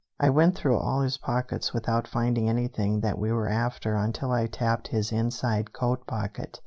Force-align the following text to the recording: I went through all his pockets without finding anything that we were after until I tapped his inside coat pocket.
I 0.19 0.31
went 0.31 0.55
through 0.55 0.79
all 0.79 1.01
his 1.01 1.19
pockets 1.19 1.75
without 1.75 2.07
finding 2.07 2.49
anything 2.49 3.01
that 3.01 3.19
we 3.19 3.31
were 3.31 3.47
after 3.47 3.93
until 3.93 4.31
I 4.31 4.47
tapped 4.47 4.87
his 4.87 5.11
inside 5.11 5.73
coat 5.73 6.07
pocket. 6.07 6.59